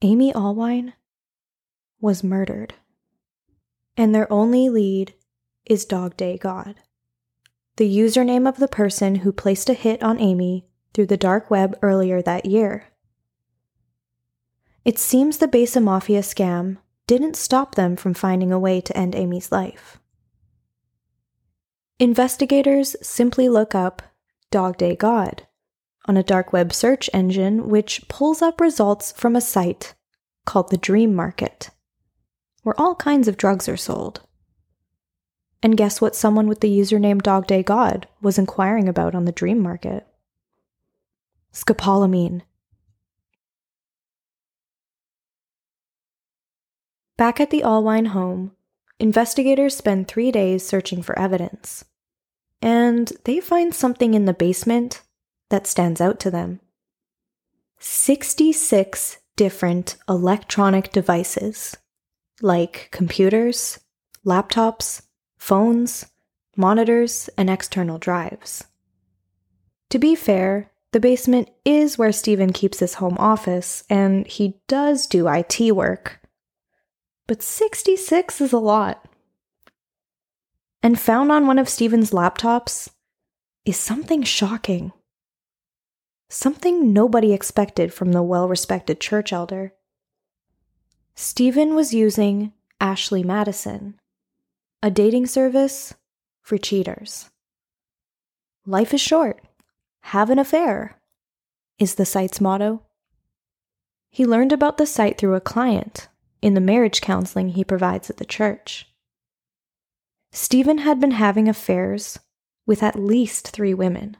Amy 0.00 0.32
Allwine 0.32 0.94
was 2.00 2.24
murdered, 2.24 2.72
and 3.98 4.14
their 4.14 4.32
only 4.32 4.70
lead 4.70 5.12
is 5.66 5.84
Dog 5.84 6.16
Day 6.16 6.38
God, 6.38 6.76
the 7.76 7.96
username 7.96 8.48
of 8.48 8.58
the 8.58 8.68
person 8.68 9.16
who 9.16 9.32
placed 9.32 9.68
a 9.68 9.74
hit 9.74 10.02
on 10.02 10.20
Amy 10.20 10.66
through 10.92 11.06
the 11.06 11.16
dark 11.16 11.50
web 11.50 11.76
earlier 11.82 12.22
that 12.22 12.46
year. 12.46 12.86
It 14.84 14.98
seems 14.98 15.38
the 15.38 15.48
Besa 15.48 15.80
Mafia 15.80 16.20
scam 16.20 16.78
didn't 17.06 17.36
stop 17.36 17.74
them 17.74 17.96
from 17.96 18.14
finding 18.14 18.52
a 18.52 18.58
way 18.58 18.80
to 18.80 18.96
end 18.96 19.14
Amy's 19.14 19.50
life. 19.50 19.98
Investigators 21.98 22.96
simply 23.02 23.48
look 23.48 23.74
up 23.74 24.02
Dog 24.50 24.76
Day 24.76 24.94
God 24.94 25.46
on 26.06 26.16
a 26.16 26.22
dark 26.22 26.52
web 26.52 26.72
search 26.72 27.08
engine 27.12 27.68
which 27.68 28.06
pulls 28.08 28.42
up 28.42 28.60
results 28.60 29.12
from 29.12 29.34
a 29.34 29.40
site 29.40 29.94
called 30.44 30.70
the 30.70 30.76
Dream 30.76 31.14
Market, 31.14 31.70
where 32.62 32.78
all 32.78 32.94
kinds 32.94 33.26
of 33.26 33.36
drugs 33.36 33.68
are 33.68 33.76
sold. 33.76 34.20
And 35.64 35.78
guess 35.78 35.98
what 35.98 36.14
someone 36.14 36.46
with 36.46 36.60
the 36.60 36.68
username 36.68 37.22
Dog 37.22 37.46
Day 37.46 37.62
God 37.62 38.06
was 38.20 38.36
inquiring 38.36 38.86
about 38.86 39.14
on 39.14 39.24
the 39.24 39.32
Dream 39.32 39.60
Market? 39.60 40.06
Scopolamine. 41.54 42.42
Back 47.16 47.40
at 47.40 47.48
the 47.48 47.62
Allwine 47.62 48.08
home, 48.08 48.52
investigators 49.00 49.74
spend 49.74 50.06
three 50.06 50.30
days 50.30 50.66
searching 50.66 51.00
for 51.00 51.18
evidence. 51.18 51.86
And 52.60 53.10
they 53.24 53.40
find 53.40 53.74
something 53.74 54.12
in 54.12 54.26
the 54.26 54.34
basement 54.34 55.00
that 55.48 55.66
stands 55.66 55.98
out 55.98 56.20
to 56.20 56.30
them 56.30 56.60
66 57.78 59.16
different 59.36 59.96
electronic 60.10 60.92
devices, 60.92 61.74
like 62.42 62.90
computers, 62.90 63.80
laptops, 64.26 65.03
phones, 65.44 66.06
monitors, 66.56 67.28
and 67.36 67.50
external 67.50 67.98
drives. 67.98 68.64
To 69.90 69.98
be 69.98 70.14
fair, 70.14 70.70
the 70.92 71.00
basement 71.00 71.50
is 71.66 71.98
where 71.98 72.12
Stephen 72.12 72.50
keeps 72.50 72.78
his 72.78 72.94
home 72.94 73.18
office, 73.18 73.84
and 73.90 74.26
he 74.26 74.58
does 74.68 75.06
do 75.06 75.28
IT 75.28 75.72
work. 75.72 76.22
But 77.26 77.42
66 77.42 78.40
is 78.40 78.54
a 78.54 78.58
lot. 78.58 79.04
And 80.82 80.98
found 80.98 81.30
on 81.30 81.46
one 81.46 81.58
of 81.58 81.68
Stephen's 81.68 82.10
laptops 82.10 82.88
is 83.66 83.76
something 83.76 84.22
shocking. 84.22 84.92
Something 86.30 86.94
nobody 86.94 87.34
expected 87.34 87.92
from 87.92 88.12
the 88.12 88.22
well 88.22 88.48
respected 88.48 88.98
church 88.98 89.30
elder. 89.30 89.74
Stephen 91.14 91.74
was 91.74 91.92
using 91.92 92.54
Ashley 92.80 93.22
Madison, 93.22 94.00
a 94.84 94.90
dating 94.90 95.26
service 95.26 95.94
for 96.42 96.58
cheaters. 96.58 97.30
Life 98.66 98.92
is 98.92 99.00
short. 99.00 99.40
Have 100.02 100.28
an 100.28 100.38
affair, 100.38 101.00
is 101.78 101.94
the 101.94 102.04
site's 102.04 102.38
motto. 102.38 102.82
He 104.10 104.26
learned 104.26 104.52
about 104.52 104.76
the 104.76 104.84
site 104.84 105.16
through 105.16 105.36
a 105.36 105.40
client 105.40 106.08
in 106.42 106.52
the 106.52 106.60
marriage 106.60 107.00
counseling 107.00 107.48
he 107.48 107.64
provides 107.64 108.10
at 108.10 108.18
the 108.18 108.26
church. 108.26 108.86
Stephen 110.32 110.76
had 110.76 111.00
been 111.00 111.12
having 111.12 111.48
affairs 111.48 112.18
with 112.66 112.82
at 112.82 112.98
least 112.98 113.48
three 113.48 113.72
women. 113.72 114.18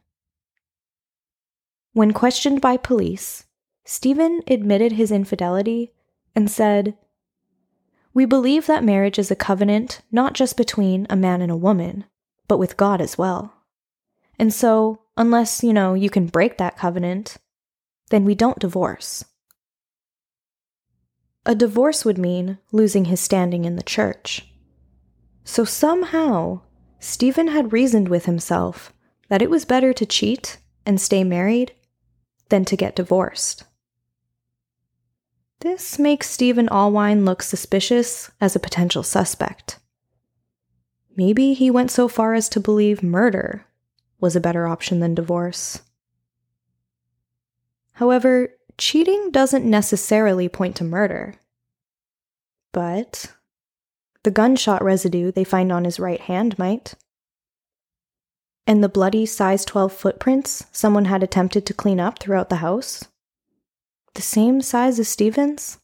When 1.93 2.15
questioned 2.15 2.63
by 2.63 2.79
police, 2.79 3.45
Stephen 3.85 4.41
admitted 4.47 4.93
his 4.93 5.13
infidelity 5.13 5.93
and 6.35 6.51
said, 6.51 6.97
We 8.15 8.25
believe 8.25 8.67
that 8.67 8.85
marriage 8.85 9.19
is 9.19 9.31
a 9.33 9.37
covenant 9.37 10.01
not 10.13 10.35
just 10.35 10.57
between 10.57 11.07
a 11.11 11.17
man 11.17 11.43
and 11.43 11.51
a 11.51 11.57
woman, 11.57 12.05
but 12.47 12.59
with 12.59 12.77
God 12.77 13.01
as 13.01 13.19
well. 13.19 13.53
And 14.39 14.55
so, 14.55 15.01
unless, 15.17 15.65
you 15.65 15.73
know, 15.73 15.95
you 15.95 16.09
can 16.09 16.27
break 16.27 16.57
that 16.59 16.77
covenant, 16.77 17.37
then 18.11 18.25
we 18.25 18.37
don't 18.37 18.59
divorce. 18.59 19.25
A 21.45 21.55
divorce 21.55 22.05
would 22.05 22.17
mean 22.17 22.59
losing 22.73 23.07
his 23.07 23.21
standing 23.21 23.65
in 23.65 23.77
the 23.77 23.83
church. 23.83 24.47
So 25.45 25.65
somehow, 25.65 26.61
Stephen 27.01 27.49
had 27.49 27.73
reasoned 27.73 28.09
with 28.09 28.27
himself 28.27 28.93
that 29.29 29.43
it 29.43 29.51
was 29.51 29.65
better 29.65 29.93
to 29.93 30.07
cheat 30.07 30.59
and 30.87 31.01
stay 31.01 31.25
married 31.25 31.73
than 32.49 32.65
to 32.67 32.77
get 32.77 32.97
divorced. 32.97 33.65
This 35.65 35.99
makes 35.99 36.29
Stephen 36.29 36.69
Allwine 36.69 37.25
look 37.25 37.43
suspicious 37.43 38.31
as 38.39 38.55
a 38.55 38.61
potential 38.61 39.03
suspect. 39.03 39.79
Maybe 41.17 41.55
he 41.55 41.71
went 41.71 41.91
so 41.91 42.07
far 42.07 42.35
as 42.35 42.51
to 42.51 42.61
believe 42.61 43.03
murder 43.03 43.65
was 44.21 44.37
a 44.37 44.43
better 44.43 44.69
option 44.69 45.01
than 45.01 45.15
divorce. 45.15 45.81
However, 47.93 48.51
cheating 48.77 49.31
doesn't 49.31 49.65
necessarily 49.65 50.51
point 50.51 50.77
to 50.77 50.85
murder. 50.85 51.37
But 52.73 53.33
the 54.23 54.31
gunshot 54.31 54.85
residue 54.85 55.33
they 55.33 55.45
find 55.45 55.73
on 55.73 55.87
his 55.87 55.99
right 55.99 56.21
hand 56.21 56.59
might. 56.59 56.93
And 58.67 58.85
the 58.85 58.91
bloody 58.91 59.25
size 59.25 59.65
12 59.65 59.95
footprints 59.95 60.67
someone 60.73 61.07
had 61.07 61.23
attempted 61.23 61.65
to 61.65 61.73
clean 61.73 62.01
up 62.01 62.19
throughout 62.19 62.51
the 62.51 62.57
house? 62.57 63.05
The 64.15 64.23
same 64.23 64.63
size 64.63 64.99
as 64.99 65.09
Stephen's? 65.09 65.79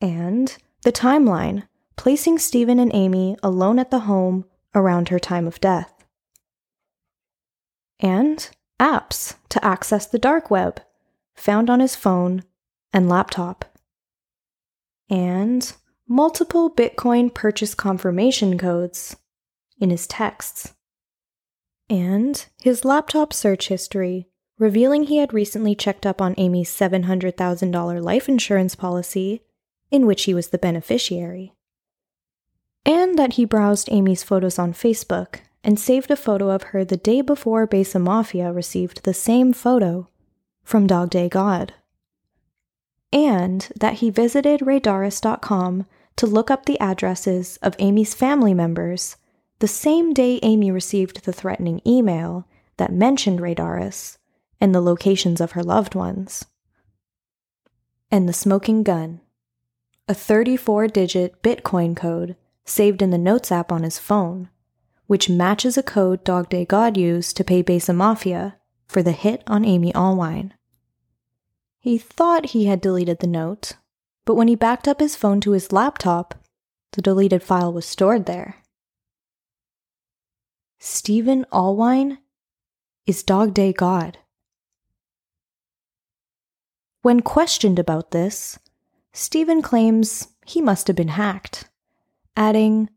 And 0.00 0.56
the 0.82 0.92
timeline, 0.92 1.66
placing 1.96 2.38
Stephen 2.38 2.78
and 2.78 2.92
Amy 2.94 3.36
alone 3.42 3.78
at 3.78 3.90
the 3.90 4.00
home 4.00 4.44
around 4.74 5.08
her 5.08 5.18
time 5.18 5.46
of 5.46 5.60
death. 5.60 6.04
And 7.98 8.48
apps 8.78 9.34
to 9.48 9.64
access 9.64 10.06
the 10.06 10.18
dark 10.18 10.50
web, 10.50 10.80
found 11.34 11.68
on 11.68 11.80
his 11.80 11.96
phone 11.96 12.44
and 12.92 13.08
laptop. 13.08 13.64
And 15.10 15.72
multiple 16.06 16.70
Bitcoin 16.70 17.32
purchase 17.32 17.74
confirmation 17.74 18.58
codes 18.58 19.16
in 19.80 19.90
his 19.90 20.06
texts. 20.06 20.74
And 21.90 22.46
his 22.62 22.84
laptop 22.84 23.32
search 23.32 23.68
history, 23.68 24.28
revealing 24.58 25.04
he 25.04 25.18
had 25.18 25.32
recently 25.32 25.74
checked 25.74 26.04
up 26.04 26.20
on 26.20 26.34
Amy's 26.36 26.70
$700,000 26.70 28.02
life 28.02 28.28
insurance 28.28 28.74
policy, 28.74 29.42
in 29.90 30.06
which 30.06 30.24
he 30.24 30.34
was 30.34 30.48
the 30.48 30.58
beneficiary. 30.58 31.54
And 32.84 33.18
that 33.18 33.34
he 33.34 33.44
browsed 33.44 33.88
Amy's 33.90 34.22
photos 34.22 34.58
on 34.58 34.72
Facebook 34.72 35.40
and 35.62 35.78
saved 35.78 36.10
a 36.10 36.16
photo 36.16 36.50
of 36.50 36.64
her 36.64 36.84
the 36.84 36.96
day 36.96 37.20
before 37.20 37.66
Besa 37.66 37.98
Mafia 37.98 38.52
received 38.52 39.04
the 39.04 39.14
same 39.14 39.52
photo 39.52 40.08
from 40.62 40.86
Dog 40.86 41.10
Day 41.10 41.28
God. 41.28 41.74
And 43.12 43.68
that 43.78 43.94
he 43.94 44.10
visited 44.10 44.60
Radaris.com 44.60 45.86
to 46.16 46.26
look 46.26 46.50
up 46.50 46.66
the 46.66 46.78
addresses 46.80 47.58
of 47.62 47.74
Amy's 47.78 48.14
family 48.14 48.54
members 48.54 49.16
the 49.60 49.68
same 49.68 50.14
day 50.14 50.38
Amy 50.42 50.70
received 50.70 51.24
the 51.24 51.32
threatening 51.32 51.80
email 51.84 52.46
that 52.76 52.92
mentioned 52.92 53.40
Radaris 53.40 54.17
and 54.60 54.74
the 54.74 54.80
locations 54.80 55.40
of 55.40 55.52
her 55.52 55.62
loved 55.62 55.94
ones. 55.94 56.44
And 58.10 58.28
the 58.28 58.32
smoking 58.32 58.82
gun, 58.82 59.20
a 60.08 60.14
34 60.14 60.88
digit 60.88 61.42
Bitcoin 61.42 61.96
code 61.96 62.36
saved 62.64 63.02
in 63.02 63.10
the 63.10 63.18
Notes 63.18 63.52
app 63.52 63.70
on 63.70 63.82
his 63.82 63.98
phone, 63.98 64.48
which 65.06 65.28
matches 65.28 65.76
a 65.76 65.82
code 65.82 66.24
Dog 66.24 66.48
Day 66.48 66.64
God 66.64 66.96
used 66.96 67.36
to 67.36 67.44
pay 67.44 67.62
Besa 67.62 67.92
Mafia 67.92 68.56
for 68.86 69.02
the 69.02 69.12
hit 69.12 69.42
on 69.46 69.64
Amy 69.64 69.92
Allwine. 69.92 70.52
He 71.80 71.98
thought 71.98 72.46
he 72.46 72.66
had 72.66 72.80
deleted 72.80 73.20
the 73.20 73.26
note, 73.26 73.74
but 74.24 74.34
when 74.34 74.48
he 74.48 74.54
backed 74.54 74.88
up 74.88 75.00
his 75.00 75.16
phone 75.16 75.40
to 75.42 75.52
his 75.52 75.72
laptop, 75.72 76.34
the 76.92 77.02
deleted 77.02 77.42
file 77.42 77.72
was 77.72 77.86
stored 77.86 78.26
there. 78.26 78.56
Stephen 80.78 81.44
Allwine 81.52 82.18
is 83.06 83.22
Dog 83.22 83.54
Day 83.54 83.72
God. 83.72 84.18
When 87.02 87.20
questioned 87.20 87.78
about 87.78 88.10
this, 88.10 88.58
Stephen 89.12 89.62
claims 89.62 90.28
he 90.44 90.60
must 90.60 90.86
have 90.88 90.96
been 90.96 91.08
hacked, 91.08 91.68
adding, 92.36 92.90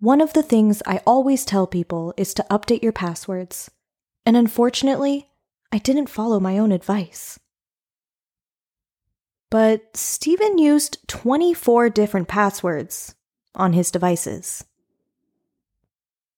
One 0.00 0.20
of 0.20 0.32
the 0.32 0.42
things 0.42 0.82
I 0.86 1.02
always 1.06 1.44
tell 1.44 1.66
people 1.66 2.14
is 2.16 2.32
to 2.34 2.46
update 2.50 2.82
your 2.82 2.92
passwords, 2.92 3.70
and 4.24 4.36
unfortunately, 4.36 5.28
I 5.70 5.78
didn't 5.78 6.08
follow 6.08 6.40
my 6.40 6.58
own 6.58 6.72
advice. 6.72 7.38
But 9.50 9.96
Stephen 9.96 10.58
used 10.58 11.06
24 11.08 11.90
different 11.90 12.28
passwords 12.28 13.14
on 13.54 13.72
his 13.72 13.90
devices. 13.90 14.64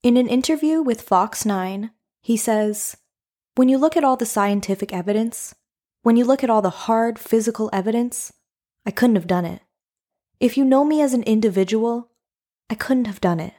In 0.02 0.16
an 0.16 0.28
interview 0.28 0.80
with 0.80 1.02
Fox 1.02 1.44
9, 1.44 1.90
he 2.20 2.36
says, 2.36 2.96
When 3.54 3.68
you 3.68 3.78
look 3.78 3.96
at 3.96 4.04
all 4.04 4.16
the 4.16 4.26
scientific 4.26 4.92
evidence, 4.92 5.54
when 6.02 6.16
you 6.16 6.24
look 6.24 6.42
at 6.42 6.50
all 6.50 6.62
the 6.62 6.70
hard 6.70 7.18
physical 7.18 7.70
evidence, 7.72 8.32
I 8.86 8.90
couldn't 8.90 9.16
have 9.16 9.26
done 9.26 9.44
it. 9.44 9.60
If 10.38 10.56
you 10.56 10.64
know 10.64 10.84
me 10.84 11.02
as 11.02 11.12
an 11.12 11.22
individual, 11.24 12.10
I 12.70 12.74
couldn't 12.74 13.06
have 13.06 13.20
done 13.20 13.40
it. 13.40 13.54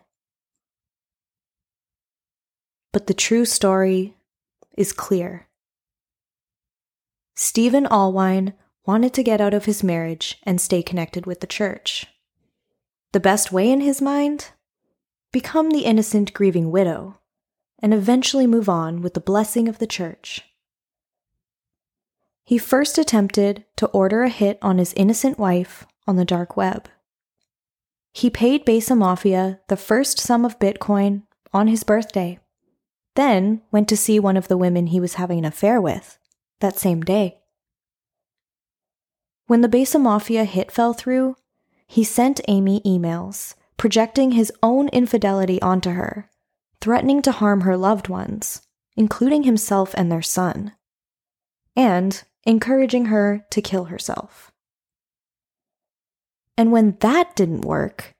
But 2.91 3.07
the 3.07 3.13
true 3.13 3.45
story 3.45 4.15
is 4.77 4.91
clear. 4.91 5.47
Stephen 7.35 7.85
Allwine 7.85 8.53
wanted 8.85 9.13
to 9.13 9.23
get 9.23 9.39
out 9.39 9.53
of 9.53 9.65
his 9.65 9.83
marriage 9.83 10.39
and 10.43 10.59
stay 10.59 10.81
connected 10.81 11.25
with 11.25 11.39
the 11.39 11.47
church. 11.47 12.07
The 13.13 13.19
best 13.19 13.51
way 13.51 13.71
in 13.71 13.81
his 13.81 14.01
mind 14.01 14.49
become 15.31 15.69
the 15.69 15.85
innocent 15.85 16.33
grieving 16.33 16.71
widow, 16.71 17.19
and 17.79 17.93
eventually 17.93 18.47
move 18.47 18.67
on 18.67 19.01
with 19.01 19.13
the 19.13 19.21
blessing 19.21 19.67
of 19.67 19.79
the 19.79 19.87
church. 19.87 20.41
He 22.43 22.57
first 22.57 22.97
attempted 22.97 23.65
to 23.77 23.87
order 23.87 24.23
a 24.23 24.29
hit 24.29 24.57
on 24.61 24.77
his 24.77 24.93
innocent 24.93 25.39
wife 25.39 25.85
on 26.07 26.15
the 26.15 26.25
dark 26.25 26.57
web. 26.57 26.89
He 28.13 28.29
paid 28.29 28.65
Besa 28.65 28.95
Mafia 28.95 29.59
the 29.67 29.77
first 29.77 30.19
sum 30.19 30.43
of 30.43 30.59
Bitcoin 30.59 31.23
on 31.53 31.67
his 31.67 31.83
birthday, 31.83 32.39
then 33.15 33.61
went 33.71 33.87
to 33.89 33.97
see 33.97 34.19
one 34.19 34.37
of 34.37 34.47
the 34.47 34.57
women 34.57 34.87
he 34.87 34.99
was 34.99 35.13
having 35.13 35.39
an 35.39 35.45
affair 35.45 35.79
with 35.79 36.17
that 36.59 36.77
same 36.77 37.01
day. 37.01 37.37
When 39.47 39.61
the 39.61 39.69
Besa 39.69 39.99
Mafia 39.99 40.43
hit 40.45 40.71
fell 40.71 40.93
through, 40.93 41.35
he 41.87 42.03
sent 42.03 42.41
Amy 42.47 42.81
emails 42.85 43.55
projecting 43.77 44.31
his 44.31 44.51
own 44.61 44.87
infidelity 44.89 45.61
onto 45.61 45.91
her, 45.91 46.29
threatening 46.79 47.21
to 47.23 47.31
harm 47.31 47.61
her 47.61 47.75
loved 47.75 48.09
ones, 48.09 48.61
including 48.95 49.43
himself 49.43 49.93
and 49.95 50.11
their 50.11 50.21
son, 50.21 50.73
and 51.75 52.23
encouraging 52.45 53.05
her 53.05 53.45
to 53.49 53.61
kill 53.61 53.85
herself. 53.85 54.51
And 56.57 56.71
when 56.71 56.97
that 56.99 57.35
didn't 57.35 57.61
work, 57.61 58.13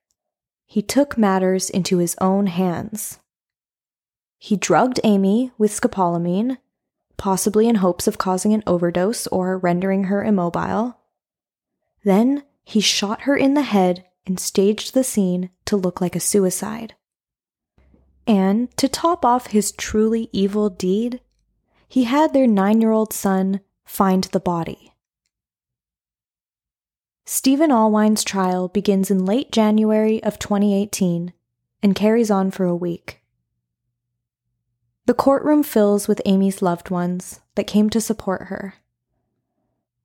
he 0.65 0.81
took 0.81 1.17
matters 1.17 1.69
into 1.69 1.97
his 1.97 2.15
own 2.21 2.47
hands. 2.47 3.19
He 4.37 4.55
drugged 4.55 4.99
Amy 5.03 5.51
with 5.57 5.71
scopolamine, 5.71 6.57
possibly 7.17 7.67
in 7.67 7.75
hopes 7.75 8.07
of 8.07 8.17
causing 8.17 8.53
an 8.53 8.63
overdose 8.65 9.27
or 9.27 9.57
rendering 9.57 10.05
her 10.05 10.23
immobile. 10.23 10.97
Then 12.03 12.43
he 12.63 12.79
shot 12.79 13.21
her 13.21 13.35
in 13.35 13.53
the 13.53 13.61
head 13.61 14.05
and 14.25 14.39
staged 14.39 14.93
the 14.93 15.03
scene 15.03 15.49
to 15.65 15.75
look 15.75 16.01
like 16.01 16.15
a 16.15 16.19
suicide. 16.19 16.95
And 18.25 18.75
to 18.77 18.87
top 18.87 19.25
off 19.25 19.47
his 19.47 19.71
truly 19.71 20.29
evil 20.31 20.69
deed, 20.69 21.21
he 21.87 22.05
had 22.05 22.33
their 22.33 22.47
nine 22.47 22.81
year 22.81 22.91
old 22.91 23.13
son 23.13 23.59
find 23.91 24.23
the 24.31 24.39
body. 24.39 24.93
Stephen 27.25 27.71
Allwine's 27.71 28.23
trial 28.23 28.69
begins 28.69 29.11
in 29.11 29.25
late 29.25 29.51
January 29.51 30.23
of 30.23 30.39
2018 30.39 31.33
and 31.83 31.93
carries 31.93 32.31
on 32.31 32.51
for 32.51 32.63
a 32.63 32.75
week. 32.75 33.21
The 35.07 35.13
courtroom 35.13 35.61
fills 35.61 36.07
with 36.07 36.21
Amy's 36.23 36.61
loved 36.61 36.89
ones 36.89 37.41
that 37.55 37.67
came 37.67 37.89
to 37.89 37.99
support 37.99 38.43
her. 38.43 38.75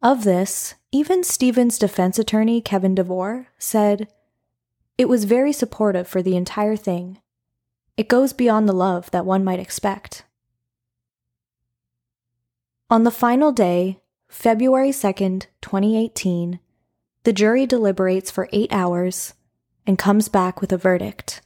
Of 0.03 0.25
this, 0.25 0.75
even 0.91 1.23
Stephen's 1.23 1.79
defense 1.79 2.19
attorney, 2.19 2.61
Kevin 2.61 2.97
DeVore, 2.97 3.47
said, 3.57 4.09
It 4.99 5.09
was 5.09 5.27
very 5.27 5.53
supportive 5.53 6.09
for 6.09 6.23
the 6.23 6.37
entire 6.37 6.77
thing. 6.77 7.21
It 7.97 8.09
goes 8.09 8.33
beyond 8.33 8.69
the 8.69 8.73
love 8.73 9.13
that 9.13 9.25
one 9.25 9.45
might 9.45 9.61
expect. 9.61 10.25
On 12.89 13.03
the 13.03 13.11
final 13.11 13.51
day, 13.51 14.01
February 14.29 14.91
2nd, 14.91 15.47
2018, 15.61 16.61
the 17.25 17.33
jury 17.33 17.67
deliberates 17.67 18.31
for 18.31 18.49
eight 18.53 18.73
hours 18.73 19.35
and 19.89 19.99
comes 19.99 20.29
back 20.29 20.61
with 20.61 20.73
a 20.73 20.77
verdict. 20.77 21.41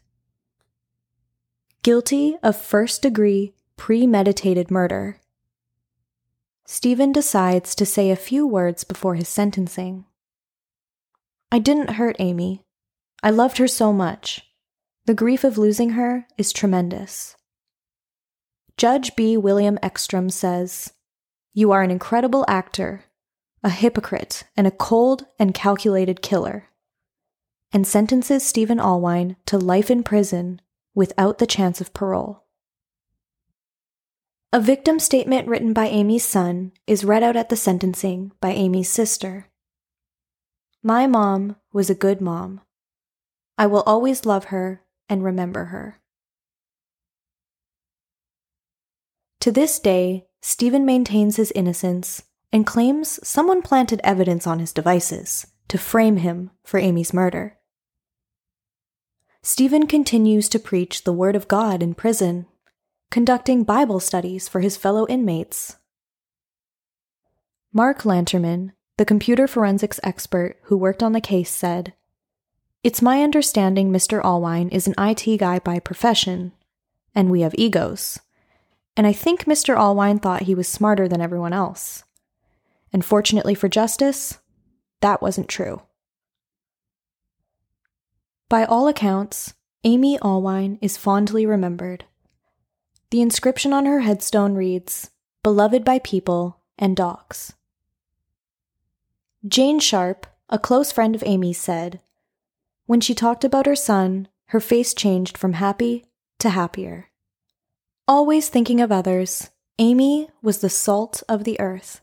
Guilty 1.82 2.36
of 2.42 2.60
first 2.60 3.00
degree 3.00 3.54
premeditated 3.78 4.70
murder 4.70 5.18
Stephen 6.66 7.10
decides 7.10 7.74
to 7.74 7.86
say 7.86 8.10
a 8.10 8.16
few 8.16 8.46
words 8.46 8.84
before 8.84 9.14
his 9.14 9.28
sentencing. 9.28 10.04
I 11.50 11.58
didn't 11.58 11.94
hurt 11.94 12.16
Amy. 12.18 12.64
I 13.22 13.30
loved 13.30 13.56
her 13.56 13.66
so 13.66 13.94
much. 13.94 14.42
The 15.06 15.14
grief 15.14 15.42
of 15.42 15.56
losing 15.56 15.90
her 15.90 16.26
is 16.36 16.52
tremendous. 16.52 17.34
Judge 18.76 19.16
B. 19.16 19.38
William 19.38 19.78
Ekstrom 19.82 20.28
says, 20.28 20.92
You 21.52 21.72
are 21.72 21.82
an 21.82 21.90
incredible 21.90 22.44
actor, 22.46 23.04
a 23.62 23.70
hypocrite, 23.70 24.44
and 24.56 24.66
a 24.66 24.70
cold 24.70 25.26
and 25.38 25.52
calculated 25.52 26.22
killer, 26.22 26.68
and 27.72 27.86
sentences 27.86 28.44
Stephen 28.44 28.78
Allwine 28.78 29.36
to 29.46 29.58
life 29.58 29.90
in 29.90 30.02
prison 30.02 30.60
without 30.94 31.38
the 31.38 31.46
chance 31.46 31.80
of 31.80 31.92
parole. 31.92 32.44
A 34.52 34.60
victim 34.60 34.98
statement 34.98 35.46
written 35.46 35.72
by 35.72 35.86
Amy's 35.86 36.24
son 36.24 36.72
is 36.86 37.04
read 37.04 37.22
out 37.22 37.36
at 37.36 37.48
the 37.48 37.56
sentencing 37.56 38.32
by 38.40 38.50
Amy's 38.50 38.88
sister. 38.88 39.46
My 40.82 41.06
mom 41.06 41.56
was 41.72 41.90
a 41.90 41.94
good 41.94 42.20
mom. 42.20 42.60
I 43.58 43.66
will 43.66 43.82
always 43.82 44.24
love 44.24 44.46
her 44.46 44.82
and 45.08 45.22
remember 45.22 45.66
her. 45.66 46.00
To 49.40 49.52
this 49.52 49.78
day, 49.78 50.26
Stephen 50.40 50.84
maintains 50.84 51.36
his 51.36 51.52
innocence 51.52 52.22
and 52.52 52.66
claims 52.66 53.20
someone 53.26 53.62
planted 53.62 54.00
evidence 54.02 54.46
on 54.46 54.58
his 54.58 54.72
devices 54.72 55.46
to 55.68 55.78
frame 55.78 56.18
him 56.18 56.50
for 56.64 56.78
Amy's 56.78 57.12
murder. 57.12 57.58
Stephen 59.42 59.86
continues 59.86 60.48
to 60.48 60.58
preach 60.58 61.04
the 61.04 61.12
Word 61.12 61.36
of 61.36 61.48
God 61.48 61.82
in 61.82 61.94
prison 61.94 62.46
conducting 63.10 63.64
Bible 63.64 63.98
studies 63.98 64.48
for 64.48 64.60
his 64.60 64.76
fellow 64.76 65.06
inmates. 65.08 65.76
Mark 67.72 68.02
Lanterman, 68.02 68.72
the 68.98 69.04
computer 69.04 69.48
forensics 69.48 69.98
expert 70.02 70.58
who 70.64 70.76
worked 70.76 71.02
on 71.02 71.12
the 71.12 71.20
case, 71.20 71.50
said, 71.50 71.92
It's 72.84 73.02
my 73.02 73.22
understanding 73.22 73.90
Mr. 73.90 74.22
Allwine 74.22 74.72
is 74.72 74.86
an 74.86 74.94
IT 74.96 75.38
guy 75.38 75.58
by 75.58 75.80
profession, 75.80 76.52
and 77.14 77.30
we 77.30 77.40
have 77.40 77.54
egos. 77.58 78.20
And 78.96 79.06
I 79.06 79.12
think 79.12 79.44
Mr. 79.44 79.76
Allwine 79.76 80.20
thought 80.20 80.42
he 80.42 80.54
was 80.54 80.68
smarter 80.68 81.08
than 81.08 81.20
everyone 81.20 81.52
else. 81.52 82.04
And 82.92 83.04
fortunately 83.04 83.54
for 83.54 83.68
justice, 83.68 84.38
that 85.00 85.22
wasn't 85.22 85.48
true. 85.48 85.82
By 88.48 88.64
all 88.64 88.88
accounts, 88.88 89.54
Amy 89.84 90.18
Allwine 90.18 90.78
is 90.82 90.96
fondly 90.96 91.46
remembered. 91.46 92.04
The 93.10 93.22
inscription 93.22 93.72
on 93.72 93.86
her 93.86 94.00
headstone 94.00 94.54
reads, 94.54 95.10
Beloved 95.42 95.84
by 95.84 96.00
people 96.00 96.60
and 96.78 96.96
dogs. 96.96 97.54
Jane 99.46 99.78
Sharp, 99.78 100.26
a 100.48 100.58
close 100.58 100.92
friend 100.92 101.14
of 101.14 101.22
Amy's, 101.24 101.58
said, 101.58 102.00
When 102.86 103.00
she 103.00 103.14
talked 103.14 103.44
about 103.44 103.66
her 103.66 103.76
son, 103.76 104.28
her 104.46 104.60
face 104.60 104.92
changed 104.94 105.38
from 105.38 105.54
happy 105.54 106.06
to 106.40 106.50
happier. 106.50 107.09
Always 108.10 108.48
thinking 108.48 108.80
of 108.80 108.90
others, 108.90 109.50
Amy 109.78 110.30
was 110.42 110.58
the 110.58 110.68
salt 110.68 111.22
of 111.28 111.44
the 111.44 111.60
earth. 111.60 112.00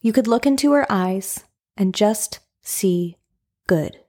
You 0.00 0.12
could 0.12 0.26
look 0.26 0.46
into 0.46 0.72
her 0.72 0.84
eyes 0.90 1.44
and 1.76 1.94
just 1.94 2.40
see 2.60 3.16
good. 3.68 4.00